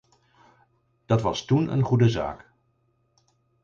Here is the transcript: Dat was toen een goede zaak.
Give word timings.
Dat 1.05 1.21
was 1.21 1.45
toen 1.45 1.71
een 1.71 1.83
goede 1.83 2.09
zaak. 2.09 2.51